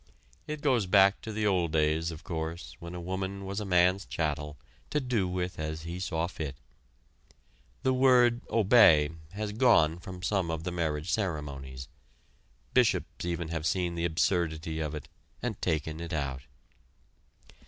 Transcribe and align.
It 0.47 0.61
goes 0.61 0.87
back 0.87 1.21
to 1.21 1.31
the 1.31 1.45
old 1.45 1.71
days, 1.73 2.09
of 2.09 2.23
course, 2.23 2.75
when 2.79 2.95
a 2.95 2.99
woman 2.99 3.45
was 3.45 3.59
a 3.59 3.65
man's 3.65 4.03
chattel, 4.03 4.57
to 4.89 4.99
do 4.99 5.27
with 5.27 5.59
as 5.59 5.83
he 5.83 5.99
saw 5.99 6.25
fit. 6.25 6.55
The 7.83 7.93
word 7.93 8.41
"obey" 8.49 9.11
has 9.33 9.51
gone 9.51 9.99
from 9.99 10.23
some 10.23 10.49
of 10.49 10.63
the 10.63 10.71
marriage 10.71 11.11
ceremonies. 11.11 11.87
Bishops 12.73 13.25
even 13.25 13.49
have 13.49 13.67
seen 13.67 13.93
the 13.93 14.05
absurdity 14.05 14.79
of 14.79 14.95
it 14.95 15.07
and 15.39 15.61
taken 15.61 15.99
it 15.99 16.13
out. 16.13 16.41